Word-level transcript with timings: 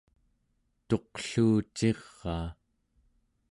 tuqluuciraa 0.87 2.47